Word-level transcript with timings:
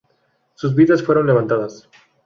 Sus 0.55 0.73
vías 0.73 1.03
fueron 1.03 1.27
levantadas. 1.27 1.87